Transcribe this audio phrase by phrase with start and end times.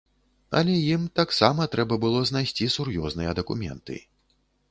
[0.59, 4.01] Але ім таксама трэба было знайсці сур'ёзныя дакументы.